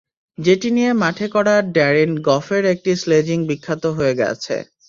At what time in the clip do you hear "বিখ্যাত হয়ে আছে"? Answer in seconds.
3.49-4.55